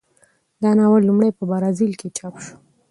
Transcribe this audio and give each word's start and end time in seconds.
دا 0.61 0.69
ناول 0.79 1.01
لومړی 1.05 1.31
په 1.37 1.43
برازیل 1.51 1.93
کې 1.99 2.07
چاپ 2.17 2.35
شو. 2.43 2.55